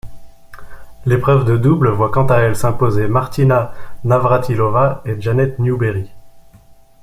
L'épreuve 1.05 1.45
de 1.45 1.57
double 1.57 1.89
voit 1.91 2.09
quant 2.09 2.25
à 2.25 2.37
elle 2.37 2.55
s'imposer 2.55 3.07
Martina 3.07 3.71
Navrátilová 4.03 5.03
et 5.05 5.21
Janet 5.21 5.59
Newberry. 5.59 6.09